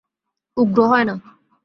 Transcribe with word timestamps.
উগ্র 0.57 0.79
হয় 0.85 1.05
না। 1.05 1.15